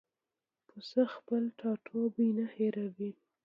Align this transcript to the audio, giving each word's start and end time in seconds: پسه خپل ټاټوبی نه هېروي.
پسه 0.67 1.01
خپل 1.15 1.41
ټاټوبی 1.59 2.27
نه 2.37 2.45
هېروي. 2.55 3.11